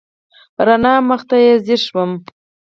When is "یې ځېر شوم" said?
1.45-2.11